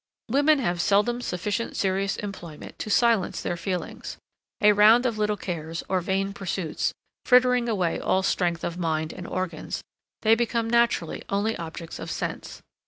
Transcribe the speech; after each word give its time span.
Women 0.29 0.57
have 0.57 0.81
seldom 0.81 1.21
sufficient 1.21 1.77
serious 1.77 2.17
employment 2.17 2.79
to 2.79 2.89
silence 2.89 3.39
their 3.39 3.55
feelings; 3.55 4.17
a 4.59 4.71
round 4.73 5.05
of 5.05 5.19
little 5.19 5.37
cares, 5.37 5.83
or 5.87 6.01
vain 6.01 6.33
pursuits, 6.33 6.91
frittering 7.23 7.69
away 7.69 7.99
all 7.99 8.23
strength 8.23 8.63
of 8.63 8.79
mind 8.79 9.13
and 9.13 9.27
organs, 9.27 9.83
they 10.23 10.33
become 10.33 10.67
naturally 10.67 11.21
only 11.29 11.55
objects 11.55 11.99
of 11.99 12.09
sense. 12.09 12.63